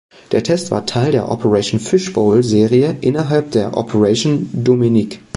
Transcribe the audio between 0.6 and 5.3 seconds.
war Teil der "Operation Fishbowl"-Serie innerhalb der Operation Dominic.